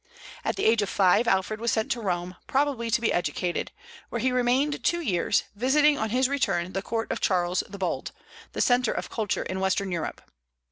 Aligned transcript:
At 0.43 0.55
the 0.55 0.65
age 0.65 0.81
of 0.81 0.89
five 0.89 1.27
Alfred 1.27 1.61
was 1.61 1.71
sent 1.71 1.91
to 1.91 2.01
Rome, 2.01 2.35
probably 2.47 2.89
to 2.89 2.99
be 3.01 3.13
educated, 3.13 3.71
where 4.09 4.19
he 4.19 4.31
remained 4.31 4.83
two 4.83 4.99
years, 4.99 5.43
visiting 5.55 5.99
on 5.99 6.09
his 6.09 6.27
return 6.27 6.73
the 6.73 6.81
court 6.81 7.11
of 7.11 7.21
Charles 7.21 7.61
the 7.69 7.77
Bald, 7.77 8.11
the 8.53 8.61
centre 8.61 8.93
of 8.93 9.11
culture 9.11 9.43
in 9.43 9.59
Western 9.59 9.91
Europe. 9.91 10.23